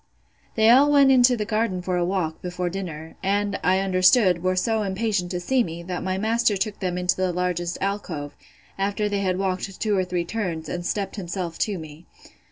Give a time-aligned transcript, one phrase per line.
[0.55, 4.55] They all went into the garden for a walk, before dinner; and, I understood, were
[4.55, 8.35] so impatient to see me, that my master took them into the largest alcove,
[8.79, 12.07] after they had walked two or three turns, and stept himself to me.